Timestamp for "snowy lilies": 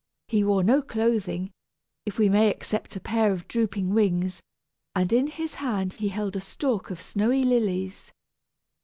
6.99-8.11